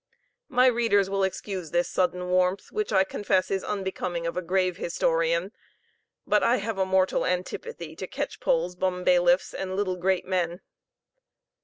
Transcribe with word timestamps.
My 0.49 0.65
readers 0.65 1.11
will 1.11 1.23
excuse 1.23 1.69
this 1.69 1.87
sudden 1.87 2.29
warmth, 2.29 2.71
which 2.71 2.91
I 2.91 3.03
confess 3.03 3.51
is 3.51 3.63
unbecoming 3.63 4.25
of 4.25 4.35
a 4.35 4.41
grave 4.41 4.77
historian; 4.77 5.51
but 6.25 6.41
I 6.41 6.55
have 6.57 6.79
a 6.79 6.87
mortal 6.87 7.23
antipathy 7.23 7.95
to 7.97 8.07
catchpolls, 8.07 8.75
bumbailiffs, 8.79 9.53
and 9.53 9.75
little 9.75 9.97
great 9.97 10.25
men. 10.25 10.61